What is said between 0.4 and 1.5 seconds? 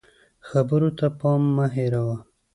خبرو ته پام